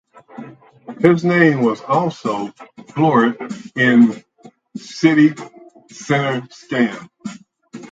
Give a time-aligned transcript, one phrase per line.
[0.99, 2.51] His name was also
[2.95, 3.39] floored
[3.75, 4.23] in Ludhiana
[4.75, 5.29] City
[5.91, 7.07] Centre scam.